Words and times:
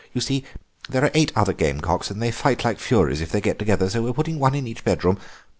You 0.13 0.19
see, 0.21 0.43
there 0.89 1.03
are 1.03 1.11
eight 1.13 1.31
other 1.35 1.53
gamecocks, 1.53 2.09
and 2.09 2.19
they 2.19 2.31
fight 2.31 2.65
like 2.65 2.79
furies 2.79 3.21
if 3.21 3.31
they 3.31 3.39
get 3.39 3.59
together, 3.59 3.87
so 3.87 4.01
we're 4.01 4.13
putting 4.13 4.39
one 4.39 4.55
in 4.55 4.65
each 4.65 4.83
bedroom. 4.83 5.19